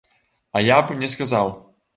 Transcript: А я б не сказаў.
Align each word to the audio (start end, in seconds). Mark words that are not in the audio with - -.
А 0.57 0.63
я 0.67 0.79
б 0.87 0.97
не 1.05 1.11
сказаў. 1.17 1.57